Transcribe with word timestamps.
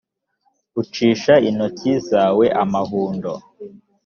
ucisha 0.81 1.33
intoki 1.49 1.91
zawe 2.09 2.45
amahundo‽ 2.63 3.33